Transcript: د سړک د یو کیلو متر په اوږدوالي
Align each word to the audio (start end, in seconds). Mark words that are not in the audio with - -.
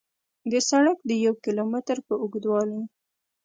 د 0.51 0.53
سړک 0.69 0.97
د 1.09 1.11
یو 1.25 1.33
کیلو 1.43 1.63
متر 1.73 1.97
په 2.07 2.13
اوږدوالي 2.21 2.81